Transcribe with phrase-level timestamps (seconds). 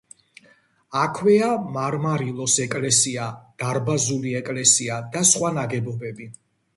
[0.99, 3.27] აქვეა „მარმარილოს“ ეკლესია,
[3.65, 6.27] დარბაზული ეკლესია და სხვა ნაგებობები.